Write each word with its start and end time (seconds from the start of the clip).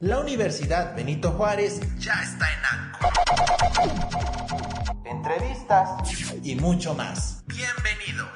La 0.00 0.20
Universidad 0.20 0.94
Benito 0.94 1.30
Juárez 1.32 1.80
ya 1.98 2.12
está 2.22 2.44
en 2.52 2.60
ANCO. 2.70 3.08
Entrevistas 5.06 5.88
y 6.44 6.54
mucho 6.54 6.94
más. 6.94 7.42
Bienvenido. 7.46 8.26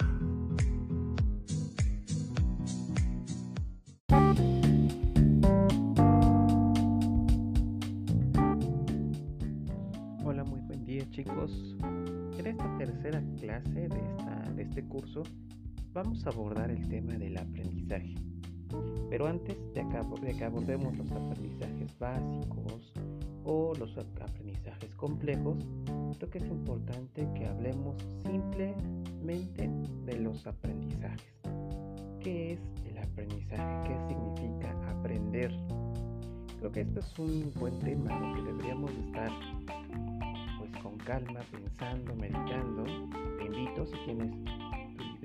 Hola, 10.24 10.44
muy 10.44 10.62
buen 10.62 10.82
día 10.86 11.04
chicos. 11.10 11.76
En 12.38 12.46
esta 12.46 12.78
tercera 12.78 13.22
clase 13.38 13.68
de, 13.70 14.54
de 14.54 14.62
este 14.62 14.82
curso 14.88 15.24
vamos 15.92 16.26
a 16.26 16.30
abordar 16.30 16.70
el 16.70 16.88
tema 16.88 17.18
del 17.18 17.36
aprendizaje. 17.36 18.14
Pero 19.10 19.26
antes 19.26 19.56
de 19.74 19.84
que 20.36 20.44
abordemos 20.44 20.96
los 20.96 21.10
aprendizajes 21.10 21.98
básicos 21.98 22.92
o 23.44 23.74
los 23.74 23.98
aprendizajes 23.98 24.94
complejos, 24.94 25.58
creo 26.16 26.30
que 26.30 26.38
es 26.38 26.46
importante 26.46 27.28
que 27.34 27.44
hablemos 27.44 27.96
simplemente 28.22 29.68
de 30.06 30.20
los 30.20 30.46
aprendizajes. 30.46 31.34
¿Qué 32.20 32.52
es 32.52 32.60
el 32.86 32.98
aprendizaje? 32.98 33.88
¿Qué 33.88 33.98
significa 34.06 34.76
aprender? 34.88 35.50
Creo 36.60 36.70
que 36.70 36.82
esto 36.82 37.00
es 37.00 37.18
un 37.18 37.52
buen 37.58 37.76
tema 37.80 38.34
que 38.36 38.42
deberíamos 38.42 38.92
estar 38.92 39.30
pues 40.56 40.70
con 40.84 40.96
calma, 40.98 41.40
pensando, 41.50 42.14
meditando. 42.14 42.84
Te 43.38 43.46
invito 43.46 43.86
si 43.86 43.96
tienes 44.04 44.59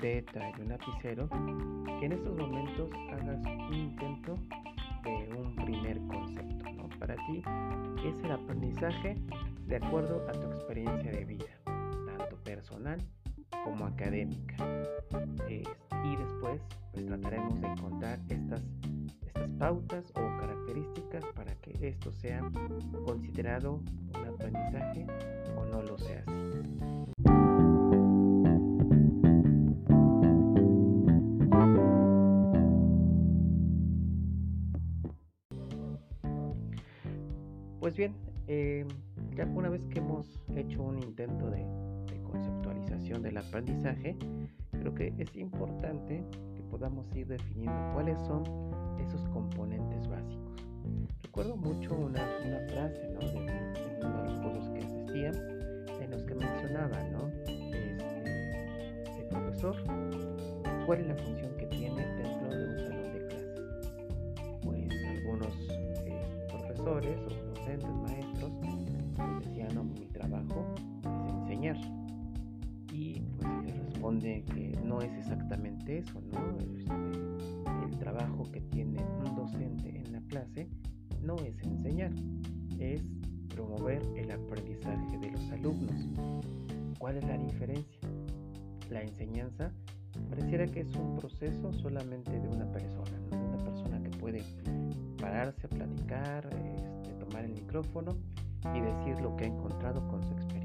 libreta 0.05 0.51
y 0.55 0.61
un 0.61 0.69
lapicero, 0.69 1.29
que 1.99 2.05
en 2.05 2.11
estos 2.11 2.37
momentos 2.37 2.89
hagas 3.11 3.43
un 3.45 3.73
intento 3.73 4.35
de 5.03 5.33
un 5.35 5.55
primer 5.55 5.99
concepto. 6.07 6.71
¿no? 6.73 6.89
Para 6.99 7.15
ti 7.25 7.41
es 8.05 8.19
el 8.23 8.31
aprendizaje 8.31 9.15
de 9.67 9.75
acuerdo 9.77 10.23
a 10.29 10.31
tu 10.31 10.47
experiencia 10.51 11.11
de 11.11 11.25
vida, 11.25 11.45
tanto 11.65 12.37
personal 12.43 13.01
como 13.63 13.85
académica. 13.85 14.55
y 15.49 16.15
después 16.17 16.61
pues, 16.93 17.05
trataremos 17.07 17.59
de 17.61 17.67
encontrar 17.67 18.19
estas, 18.29 18.61
estas 19.25 19.49
pautas 19.57 20.11
o 20.11 20.39
características 20.39 21.25
para 21.33 21.55
que 21.55 21.87
esto 21.87 22.11
sea 22.11 22.41
considerado 23.05 23.81
un 24.13 24.25
aprendizaje 24.27 25.07
o 25.57 25.65
no 25.65 25.81
lo 25.81 25.97
sea 25.97 26.23
así. 26.27 27.14
Pues 37.85 37.95
bien, 37.97 38.15
em, 38.47 38.87
ya 39.35 39.45
una 39.45 39.69
vez 39.69 39.85
que 39.91 39.99
hemos 39.99 40.41
hecho 40.55 40.81
un 40.81 41.03
intento 41.03 41.51
de, 41.51 41.63
conceptualización 42.23 43.21
del 43.21 43.37
aprendizaje, 43.37 44.17
creo 44.71 44.95
que 44.95 45.13
es 45.19 45.35
importante 45.35 46.25
que 46.55 46.63
podamos 46.63 47.05
ir 47.15 47.27
definiendo 47.27 47.93
cuáles 47.93 48.19
son 48.21 48.41
esos 48.99 49.21
componentes 49.29 50.07
básicos. 50.07 50.65
Recuerdo 51.21 51.57
mucho 51.57 51.95
una, 51.95 52.25
frase 52.69 53.01
de, 53.01 53.17
uno 54.01 54.17
de 54.17 54.29
los 54.29 54.39
cursos 54.39 54.69
que 54.71 54.79
existía 54.79 55.29
en 56.01 56.09
los 56.09 56.23
que 56.23 56.33
mencionaba, 56.33 57.03
¿no? 57.11 57.27
Este, 57.45 59.19
el 59.19 59.27
profesor, 59.29 59.75
cuál 60.87 61.01
es 61.01 61.07
la 61.07 61.15
función 61.17 61.54
responde 74.05 74.43
que 74.53 74.79
no 74.83 75.01
es 75.01 75.11
exactamente 75.17 75.97
eso, 75.97 76.21
¿no? 76.31 76.57
Este, 76.59 77.85
el 77.85 77.97
trabajo 77.97 78.43
que 78.51 78.61
tiene 78.61 79.03
un 79.25 79.35
docente 79.35 79.97
en 79.97 80.11
la 80.11 80.21
clase 80.27 80.69
no 81.23 81.35
es 81.37 81.59
enseñar, 81.63 82.11
es 82.77 83.01
promover 83.55 84.03
el 84.15 84.29
aprendizaje 84.29 85.17
de 85.17 85.31
los 85.31 85.51
alumnos. 85.51 86.07
¿Cuál 86.99 87.17
es 87.17 87.25
la 87.25 87.37
diferencia? 87.39 87.99
La 88.91 89.01
enseñanza 89.01 89.71
pareciera 90.29 90.67
que 90.67 90.81
es 90.81 90.95
un 90.95 91.15
proceso 91.15 91.73
solamente 91.73 92.31
de 92.31 92.47
una 92.47 92.71
persona, 92.71 93.17
de 93.31 93.37
una 93.37 93.57
persona 93.57 94.03
que 94.03 94.11
puede 94.17 94.43
pararse 95.19 95.67
platicar, 95.67 96.47
este, 96.77 97.11
tomar 97.15 97.43
el 97.43 97.53
micrófono 97.53 98.15
y 98.75 98.81
decir 98.81 99.19
lo 99.19 99.35
que 99.35 99.45
ha 99.45 99.47
encontrado 99.47 100.07
con 100.07 100.23
su 100.23 100.31
experiencia. 100.33 100.64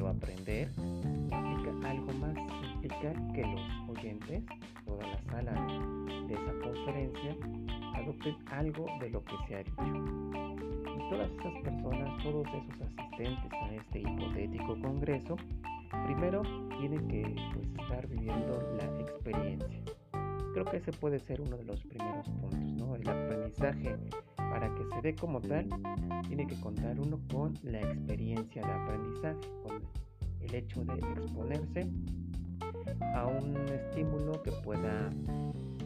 Pero 0.00 0.12
aprender 0.12 0.70
implica 0.78 1.90
algo 1.90 2.10
más, 2.14 2.34
implica 2.72 3.12
que 3.34 3.42
los 3.42 3.98
oyentes, 3.98 4.42
toda 4.86 5.06
la 5.06 5.18
sala 5.30 5.52
de 6.26 6.32
esa 6.32 6.52
conferencia, 6.64 7.36
adopten 7.96 8.34
algo 8.46 8.86
de 8.98 9.10
lo 9.10 9.22
que 9.22 9.34
se 9.46 9.56
ha 9.56 9.58
dicho. 9.58 9.82
Y 9.82 11.10
todas 11.10 11.30
esas 11.32 11.62
personas, 11.62 12.22
todos 12.22 12.46
esos 12.48 12.80
asistentes 12.80 13.52
a 13.52 13.74
este 13.74 13.98
hipotético 13.98 14.80
congreso, 14.80 15.36
primero 16.06 16.40
tienen 16.78 17.06
que 17.06 17.36
pues, 17.52 17.66
estar 17.82 18.06
viviendo 18.06 18.58
la 18.78 18.84
experiencia. 19.02 19.82
Creo 20.54 20.64
que 20.64 20.78
ese 20.78 20.92
puede 20.92 21.18
ser 21.18 21.42
uno 21.42 21.58
de 21.58 21.64
los 21.64 21.84
primeros 21.84 22.26
puntos, 22.26 22.58
¿no? 22.58 22.96
El 22.96 23.06
aprendizaje 23.06 23.98
para 24.50 24.74
que 24.74 24.84
se 24.84 25.00
dé 25.00 25.14
como 25.14 25.40
tal, 25.40 25.68
tiene 26.26 26.46
que 26.46 26.58
contar 26.60 26.98
uno 26.98 27.20
con 27.32 27.54
la 27.62 27.80
experiencia 27.80 28.62
de 28.62 28.72
aprendizaje, 28.72 29.38
con 29.62 29.82
el 30.40 30.54
hecho 30.54 30.84
de 30.84 30.94
exponerse 30.94 31.88
a 33.14 33.26
un 33.26 33.56
estímulo 33.68 34.42
que 34.42 34.50
pueda 34.52 35.10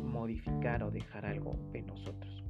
modificar 0.02 0.82
o 0.82 0.90
dejar 0.90 1.26
algo 1.26 1.52
en 1.74 1.86
nosotros. 1.86 2.42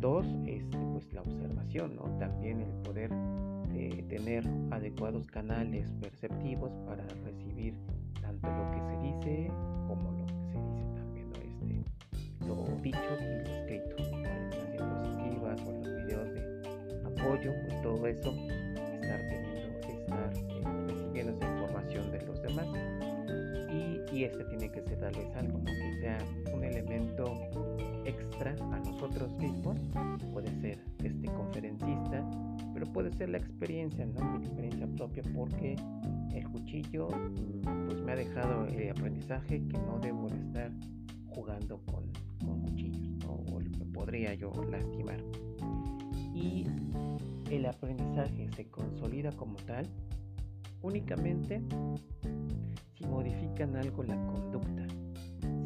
Dos, 0.00 0.26
es 0.46 0.64
pues 0.92 1.12
la 1.12 1.22
observación, 1.22 1.96
¿no? 1.96 2.02
También 2.18 2.60
el 2.60 2.70
poder 2.82 3.10
eh, 3.72 4.04
tener 4.08 4.48
adecuados 4.70 5.26
canales 5.26 5.90
perceptivos 6.00 6.70
para 6.86 7.04
recibir 7.24 7.74
tanto 8.20 8.48
lo 8.48 8.70
que 8.70 8.80
se 8.80 8.98
dice 9.02 9.52
como 9.88 10.12
lo 10.12 10.26
que 10.26 10.32
se 10.32 10.58
dice 10.60 10.84
también, 10.94 11.32
este, 11.32 12.46
lo 12.46 12.80
dicho 12.80 12.98
y 13.20 13.48
lo 13.48 13.54
escrito 13.56 14.07
apoyo, 17.38 17.54
pues 17.62 17.82
todo 17.82 18.06
eso, 18.06 18.34
estar 18.94 19.20
teniendo, 19.28 19.78
estar 19.88 20.32
eh, 20.34 20.86
recibiendo 20.86 21.32
esa 21.32 21.52
información 21.52 22.10
de 22.10 22.26
los 22.26 22.42
demás. 22.42 22.66
Y, 23.70 24.16
y, 24.16 24.24
este 24.24 24.44
tiene 24.44 24.70
que 24.70 24.82
ser 24.82 24.98
tal 24.98 25.12
vez 25.14 25.36
algo, 25.36 25.62
que 25.64 26.00
sea 26.00 26.18
un 26.54 26.64
elemento 26.64 27.24
extra 28.04 28.52
a 28.72 28.78
nosotros 28.80 29.30
mismos, 29.38 29.76
puede 30.32 30.48
ser 30.60 30.78
este 31.04 31.26
conferencista, 31.28 32.24
pero 32.72 32.86
puede 32.86 33.12
ser 33.12 33.28
la 33.28 33.38
experiencia, 33.38 34.06
¿no? 34.06 34.38
mi 34.38 34.46
experiencia 34.46 34.86
propia, 34.96 35.22
porque 35.34 35.76
el 36.34 36.48
cuchillo 36.48 37.08
pues 37.86 38.00
me 38.00 38.12
ha 38.12 38.16
dejado 38.16 38.66
el 38.66 38.90
aprendizaje 38.90 39.62
que 39.68 39.78
no 39.78 39.98
debo 40.00 40.28
de 40.28 40.38
estar 40.38 40.70
jugando 41.26 41.78
con, 41.84 42.04
con 42.46 42.62
cuchillos, 42.62 43.24
¿no? 43.24 43.32
o 43.32 43.60
me 43.60 43.84
podría 43.92 44.32
yo 44.34 44.50
lastimar 44.70 45.18
y 46.38 46.66
el 47.50 47.66
aprendizaje 47.66 48.48
se 48.54 48.68
consolida 48.70 49.32
como 49.32 49.56
tal 49.56 49.86
únicamente 50.82 51.60
si 52.94 53.04
modifican 53.06 53.76
algo 53.76 54.02
la 54.04 54.16
conducta. 54.26 54.86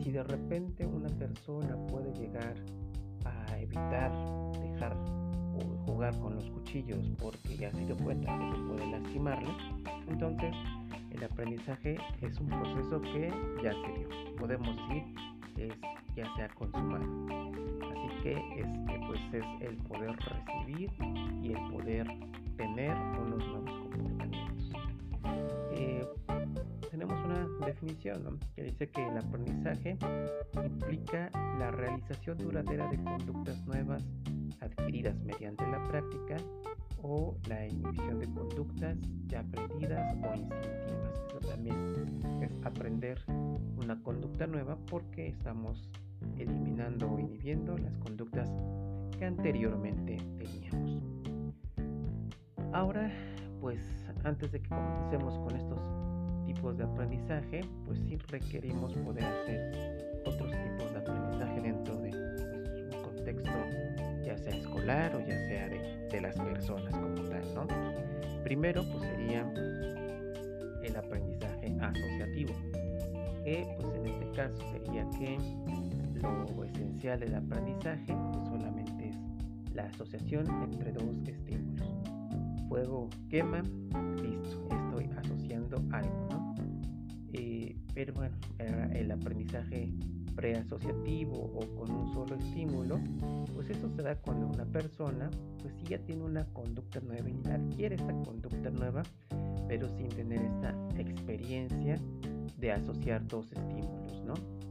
Si 0.02 0.10
de 0.10 0.22
repente 0.22 0.86
una 0.86 1.08
persona 1.08 1.76
puede 1.86 2.12
llegar 2.14 2.54
a 3.24 3.58
evitar 3.58 4.10
dejar 4.60 4.96
o 5.54 5.86
jugar 5.86 6.18
con 6.18 6.34
los 6.34 6.50
cuchillos 6.50 7.10
porque 7.18 7.56
ya 7.56 7.70
se 7.70 7.84
dio 7.84 7.96
cuenta 7.96 8.36
que 8.38 8.56
se 8.56 8.62
puede 8.64 8.90
lastimarle, 8.90 9.50
entonces 10.08 10.54
el 11.10 11.24
aprendizaje 11.24 11.98
es 12.22 12.38
un 12.40 12.48
proceso 12.48 13.00
que 13.02 13.30
ya 13.62 13.72
se 13.72 13.98
dio. 13.98 14.36
Podemos 14.36 14.76
decir 14.88 15.04
es 15.56 15.74
ya 16.16 16.24
sea 16.34 16.48
consumado. 16.48 17.04
Que 18.22 18.32
este 18.32 19.00
pues 19.06 19.20
es 19.32 19.68
el 19.68 19.76
poder 19.78 20.14
recibir 20.16 20.90
y 21.42 21.52
el 21.52 21.70
poder 21.72 22.06
tener 22.56 22.96
unos 23.20 23.44
nuevos 23.44 23.88
comportamientos. 23.90 24.72
Eh, 25.72 26.06
tenemos 26.90 27.18
una 27.24 27.48
definición 27.66 28.38
que 28.54 28.64
dice 28.64 28.88
que 28.88 29.08
el 29.08 29.18
aprendizaje 29.18 29.96
implica 30.64 31.30
la 31.58 31.70
realización 31.70 32.38
duradera 32.38 32.88
de 32.88 33.02
conductas 33.02 33.64
nuevas 33.66 34.04
adquiridas 34.60 35.18
mediante 35.22 35.66
la 35.66 35.82
práctica 35.88 36.36
o 37.02 37.36
la 37.48 37.66
inhibición 37.66 38.20
de 38.20 38.26
conductas 38.26 38.96
ya 39.26 39.40
aprendidas 39.40 40.14
o 40.22 40.34
instintivas. 40.34 41.22
Eso 41.28 41.38
también 41.40 42.40
es 42.42 42.52
aprender 42.64 43.18
una 43.76 44.00
conducta 44.02 44.46
nueva 44.46 44.76
porque 44.86 45.28
estamos 45.28 45.90
eliminando 46.42 47.10
o 47.10 47.18
inhibiendo 47.18 47.76
las 47.78 47.96
conductas 47.98 48.50
que 49.18 49.24
anteriormente 49.24 50.16
teníamos. 50.38 51.02
Ahora, 52.72 53.10
pues 53.60 53.80
antes 54.24 54.52
de 54.52 54.60
que 54.60 54.68
comencemos 54.68 55.38
con 55.38 55.56
estos 55.56 55.80
tipos 56.46 56.76
de 56.76 56.84
aprendizaje, 56.84 57.60
pues 57.86 57.98
sí 58.00 58.16
requerimos 58.28 58.92
poder 58.94 59.24
hacer 59.24 60.22
otros 60.26 60.50
tipos 60.50 60.92
de 60.92 60.98
aprendizaje 60.98 61.60
dentro 61.60 61.96
de 61.98 62.10
un 62.10 63.02
contexto 63.02 63.50
ya 64.24 64.36
sea 64.38 64.56
escolar 64.56 65.14
o 65.16 65.20
ya 65.20 65.38
sea 65.48 65.68
de, 65.68 66.08
de 66.10 66.20
las 66.20 66.36
personas 66.36 66.94
como 66.94 67.14
tal, 67.28 67.54
¿no? 67.54 67.66
Primero, 68.44 68.82
pues 68.90 69.04
sería 69.08 69.48
el 70.82 70.96
aprendizaje 70.96 71.76
asociativo, 71.80 72.54
que 73.44 73.66
pues 73.80 73.94
en 73.96 74.06
este 74.06 74.30
caso 74.32 74.56
sería 74.72 75.08
que 75.18 75.38
lo 76.22 76.64
esencial 76.64 77.20
del 77.20 77.34
aprendizaje 77.34 78.14
solamente 78.48 79.08
es 79.08 79.16
la 79.74 79.84
asociación 79.84 80.46
entre 80.62 80.92
dos 80.92 81.16
estímulos. 81.26 81.88
Fuego 82.68 83.10
quema, 83.28 83.62
listo, 84.22 84.68
estoy 84.70 85.10
asociando 85.16 85.76
algo, 85.90 86.28
¿no? 86.30 86.54
Eh, 87.32 87.76
pero 87.94 88.14
bueno, 88.14 88.36
el 88.58 89.10
aprendizaje 89.10 89.92
preasociativo 90.34 91.34
o 91.34 91.60
con 91.76 91.90
un 91.90 92.12
solo 92.14 92.36
estímulo, 92.36 92.98
pues 93.54 93.68
eso 93.70 93.88
se 93.94 94.02
da 94.02 94.16
cuando 94.16 94.46
una 94.46 94.64
persona 94.64 95.30
pues 95.60 95.74
sí 95.74 95.84
ya 95.88 95.98
tiene 95.98 96.24
una 96.24 96.44
conducta 96.46 97.00
nueva 97.00 97.28
y 97.28 97.48
adquiere 97.48 97.96
esta 97.96 98.12
conducta 98.22 98.70
nueva, 98.70 99.02
pero 99.68 99.88
sin 99.88 100.08
tener 100.08 100.40
esta 100.42 100.74
experiencia 100.96 101.98
de 102.58 102.72
asociar 102.72 103.26
dos 103.26 103.52
estímulos, 103.52 104.22
¿no? 104.24 104.61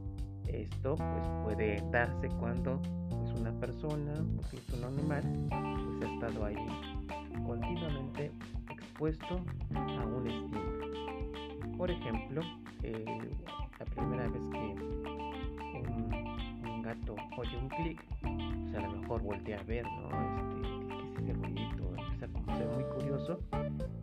Esto 0.48 0.96
pues 0.96 1.28
puede 1.44 1.82
darse 1.90 2.28
cuando 2.38 2.80
pues 3.10 3.32
una 3.40 3.52
persona, 3.52 4.12
pues 4.36 4.54
es 4.54 4.68
un 4.74 4.84
animal, 4.84 5.22
pues 5.48 6.10
ha 6.10 6.14
estado 6.14 6.44
ahí 6.44 6.56
continuamente 7.46 8.30
expuesto 8.70 9.40
a 9.74 10.06
un 10.06 10.26
estímulo. 10.28 11.76
Por 11.76 11.90
ejemplo, 11.90 12.42
eh, 12.82 13.30
la 13.78 13.84
primera 13.86 14.28
vez 14.28 14.42
que 14.50 14.74
un, 15.88 16.82
gato 16.82 17.14
oye 17.36 17.56
un 17.56 17.68
clic, 17.68 18.04
pues 18.20 18.74
a 18.74 18.80
lo 18.80 18.92
mejor 19.00 19.22
voltea 19.22 19.60
a 19.60 19.62
ver, 19.62 19.84
¿no? 19.84 20.08
Este, 20.08 20.84
¿qué 20.90 21.02
es 21.02 21.28
ese 21.28 21.32
ruidito? 21.34 21.94
Empieza 21.96 22.52
a 22.52 22.56
ser 22.56 22.68
muy 22.68 22.84
curioso 22.84 23.40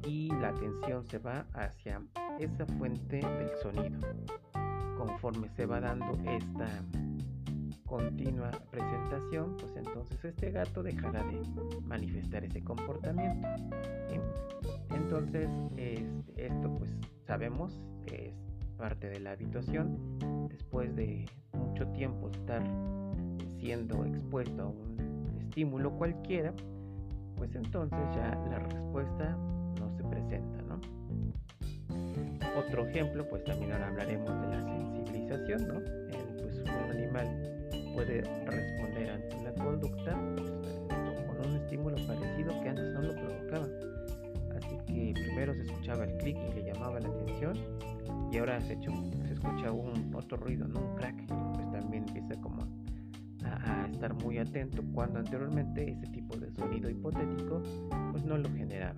y 0.08 0.30
la 0.30 0.50
atención 0.50 1.06
se 1.06 1.18
va 1.20 1.46
hacia 1.54 2.02
esa 2.40 2.66
fuente 2.78 3.18
del 3.18 3.52
sonido 3.62 4.00
conforme 5.00 5.48
se 5.56 5.66
va 5.66 5.80
dando 5.80 6.12
esta 6.30 6.68
continua 7.86 8.52
presentación, 8.70 9.56
pues 9.58 9.76
entonces 9.78 10.24
este 10.26 10.52
gato 10.52 10.84
dejará 10.84 11.24
de 11.24 11.42
manifestar 11.88 12.44
ese 12.44 12.62
comportamiento. 12.62 13.48
Entonces, 14.92 15.50
esto 16.36 16.76
pues 16.78 16.92
sabemos 17.26 17.82
es 18.06 18.34
parte 18.78 19.10
de 19.10 19.22
la 19.22 19.32
habituación. 19.32 20.20
Después 20.50 20.94
de 20.96 21.26
mucho 21.54 21.88
tiempo 21.88 22.30
estar 22.30 22.62
siendo 23.58 24.06
expuesto 24.06 24.62
a 24.62 24.68
un 24.68 25.38
estímulo 25.40 25.92
cualquiera, 25.92 26.54
pues 27.38 27.56
entonces 27.56 28.00
ya 28.14 28.36
la 28.50 28.60
respuesta 28.60 29.38
no 29.80 29.90
se 29.96 30.04
presenta, 30.04 30.62
¿no? 30.64 30.80
Otro 32.60 32.86
ejemplo, 32.88 33.28
pues 33.30 33.44
también 33.46 33.72
ahora 33.72 33.88
hablaremos 33.88 34.30
sensibilización, 35.50 35.68
¿no? 35.68 35.82
pues 36.42 36.60
un 36.60 36.92
animal 36.92 37.28
puede 37.94 38.22
responder 38.22 39.10
ante 39.10 39.36
una 39.38 39.54
conducta 39.54 40.18
pues, 40.36 40.52
con 41.28 41.50
un 41.50 41.56
estímulo 41.58 41.96
parecido 42.08 42.62
que 42.62 42.70
antes 42.70 42.94
no 42.94 43.02
lo 43.02 43.16
provocaba. 43.16 43.68
Así 44.56 44.78
que 44.86 45.14
primero 45.14 45.54
se 45.54 45.64
escuchaba 45.64 46.06
el 46.06 46.18
clic 46.18 46.38
y 46.52 46.56
le 46.56 46.74
llamaba 46.74 47.00
la 47.00 47.08
atención 47.10 47.58
y 48.32 48.38
ahora 48.38 48.60
se, 48.62 48.74
hecho, 48.74 48.92
se 49.26 49.34
escucha 49.34 49.72
un 49.72 50.14
otro 50.14 50.38
ruido, 50.38 50.68
¿no? 50.68 50.80
Un 50.80 50.96
crack 50.96 51.22
y 51.22 51.28
pues 51.28 51.72
también 51.72 52.06
empieza 52.08 52.40
como 52.42 52.62
a, 53.44 53.84
a 53.84 53.88
estar 53.88 54.14
muy 54.14 54.38
atento 54.38 54.84
cuando 54.94 55.20
anteriormente 55.20 55.92
ese 55.92 56.08
tipo 56.08 56.36
de 56.38 56.52
sonido 56.52 56.90
hipotético 56.90 57.62
pues 58.12 58.24
no 58.26 58.38
lo 58.38 58.50
generaba. 58.50 58.96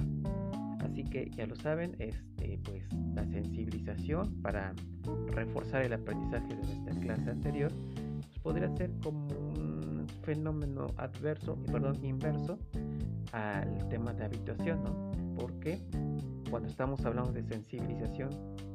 Así 0.80 1.04
que 1.04 1.30
ya 1.36 1.46
lo 1.46 1.56
saben, 1.56 1.96
este, 2.00 2.31
pues 2.64 2.84
la 3.16 3.26
sensibilización 3.26 4.42
para 4.42 4.74
reforzar 5.28 5.84
el 5.84 5.94
aprendizaje 5.94 6.48
de 6.48 6.56
nuestra 6.56 6.94
clase 7.02 7.30
anterior 7.30 7.72
pues, 8.22 8.40
podría 8.40 8.70
ser 8.76 8.92
como 9.04 9.28
un 9.28 10.08
fenómeno 10.24 10.88
adverso, 10.98 11.56
perdón, 11.72 12.04
inverso 12.04 12.58
al 13.32 13.88
tema 13.90 14.14
de 14.14 14.26
habituación, 14.26 14.84
¿no? 14.84 15.12
Porque 15.36 15.80
cuando 16.50 16.70
estamos 16.70 17.04
hablando 17.06 17.32
de 17.32 17.44
sensibilización 17.44 18.30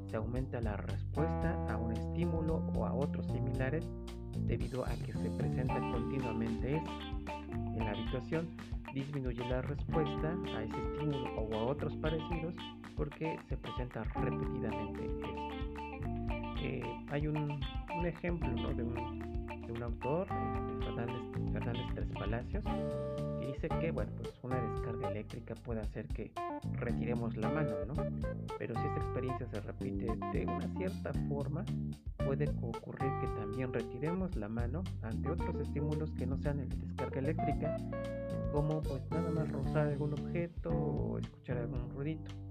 se 0.08 0.16
aumenta 0.16 0.60
la 0.60 0.76
respuesta 0.76 1.54
a 1.68 1.76
un 1.76 1.92
estímulo 1.92 2.56
o 2.74 2.86
a 2.86 2.94
otros 2.94 3.26
similares 3.26 3.84
debido 4.46 4.84
a 4.84 4.90
que 5.04 5.12
se 5.12 5.30
presenta 5.30 5.78
continuamente 5.90 6.76
En 6.76 7.78
la 7.78 7.90
habituación 7.90 8.48
disminuye 8.94 9.46
la 9.48 9.62
respuesta 9.62 10.34
a 10.56 10.62
ese 10.62 10.76
estímulo 10.76 11.36
o 11.36 11.54
a 11.54 11.64
otros 11.64 11.94
parecidos 11.96 12.54
porque 12.96 13.38
se 13.48 13.56
presenta 13.56 14.02
repetidamente 14.04 15.10
eh, 16.66 16.82
hay 17.10 17.28
un, 17.28 17.60
ejemplo 18.04 18.74
de, 18.74 18.82
un, 18.82 19.82
autor, 19.82 20.26
este, 20.26 20.84
Fernández, 20.84 21.52
Fernández 21.52 21.86
Tres 21.94 22.08
Palacios, 22.18 22.64
que 23.40 23.46
dice 23.46 23.68
que 23.68 23.90
bueno, 23.92 24.10
pues 24.16 24.32
una 24.42 24.56
descarga 24.60 25.10
eléctrica 25.10 25.54
puede 25.54 25.80
hacer 25.80 26.08
que 26.08 26.32
retiremos 26.72 27.36
la 27.36 27.50
mano, 27.50 27.70
¿no? 27.86 27.94
Pero 28.58 28.74
si 28.74 28.80
esta 28.80 28.96
experiencia 28.96 29.46
se 29.46 29.60
repite 29.60 30.06
de 30.32 30.46
una 30.46 30.66
cierta 30.76 31.12
forma, 31.28 31.64
puede 32.24 32.48
ocurrir 32.62 33.12
que 33.20 33.28
también 33.40 33.72
retiremos 33.72 34.34
la 34.34 34.48
mano 34.48 34.82
ante 35.02 35.30
otros 35.30 35.54
estímulos 35.60 36.10
que 36.12 36.26
no 36.26 36.36
sean 36.38 36.60
el 36.60 36.68
de 36.68 36.76
descarga 36.78 37.18
eléctrica 37.20 37.76
como 38.52 38.82
pues 38.82 39.02
nada 39.10 39.30
más 39.30 39.52
rozar 39.52 39.88
algún 39.88 40.14
objeto 40.14 40.70
o 40.70 41.18
escuchar 41.18 41.58
algún 41.58 41.90
ruidito. 41.90 42.45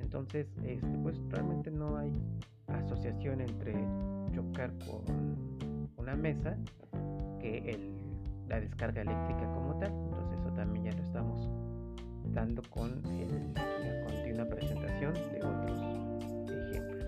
Entonces, 0.00 0.46
este, 0.64 0.98
pues 1.02 1.20
realmente 1.28 1.70
no 1.70 1.96
hay 1.96 2.12
asociación 2.66 3.40
entre 3.40 3.74
chocar 4.34 4.72
con 4.78 5.88
una 5.96 6.14
mesa 6.14 6.56
que 7.40 7.58
el, 7.70 7.94
la 8.48 8.60
descarga 8.60 9.02
eléctrica 9.02 9.52
como 9.52 9.78
tal. 9.78 9.92
Entonces 9.92 10.40
eso 10.40 10.52
también 10.54 10.84
ya 10.84 10.92
lo 10.92 11.02
estamos 11.02 11.48
dando 12.32 12.62
con 12.70 13.02
la 13.54 14.04
continua 14.06 14.44
presentación 14.46 15.14
de 15.14 15.38
otros 15.44 15.82
ejemplos. 16.70 17.04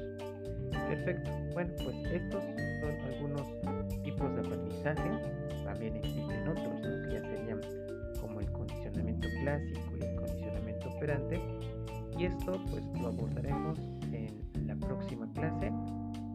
Perfecto. 0.88 1.31
Bueno, 1.52 1.73
pues 1.83 1.97
estos 2.12 2.43
son 2.43 2.90
algunos 3.12 4.02
tipos 4.02 4.35
de 4.35 4.40
aprendizaje. 4.40 5.11
También 5.64 5.97
existen 5.97 6.49
otros 6.49 6.81
que 6.81 7.14
ya 7.14 7.21
serían 7.21 7.61
clásico 9.43 9.81
y 9.99 10.05
el 10.05 10.17
condicionamiento 10.17 10.88
operante 10.90 11.40
y 12.19 12.25
esto 12.25 12.61
pues 12.71 12.85
lo 13.00 13.09
abordaremos 13.09 13.78
en 14.12 14.66
la 14.66 14.76
próxima 14.76 15.31
clase 15.33 15.73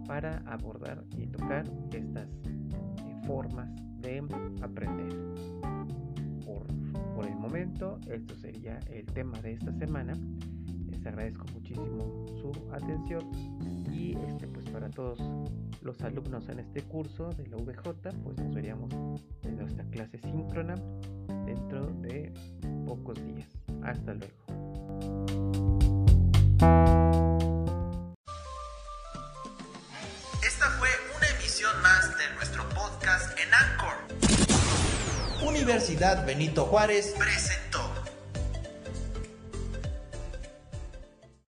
para 0.08 0.38
abordar 0.46 1.04
y 1.18 1.28
tocar 1.28 1.66
estas 1.92 2.30
eh, 2.30 3.22
formas 3.26 3.70
de 4.00 4.24
aprender. 4.62 5.14
Por, 6.46 6.66
por 7.14 7.28
el 7.28 7.36
momento, 7.36 8.00
esto 8.10 8.36
sería 8.36 8.80
el 8.90 9.06
tema 9.08 9.40
de 9.42 9.54
esta 9.54 9.72
semana. 9.74 10.14
Les 10.90 11.06
agradezco 11.06 11.46
muchísimo 11.54 12.26
su 12.40 12.52
atención 12.72 13.30
y 13.92 14.16
este 14.28 14.48
pues 14.48 14.70
para 14.70 14.90
todos 14.90 15.20
los 15.82 16.02
alumnos 16.02 16.48
en 16.50 16.60
este 16.60 16.82
curso 16.84 17.30
de 17.30 17.48
la 17.48 17.58
VJ 17.58 18.10
pues 18.24 18.38
nos 18.38 18.54
veríamos 18.54 18.90
en 19.44 19.58
nuestra 19.58 19.84
clase 19.86 20.18
síncrona 20.20 20.76
dentro 21.46 21.88
de 22.02 22.32
pocos 22.86 23.16
días. 23.26 23.50
Hasta 23.84 24.14
luego. 24.14 25.47
Universidad 35.68 36.26
Benito 36.26 36.64
Juárez. 36.64 37.14
Presenta 37.18 37.67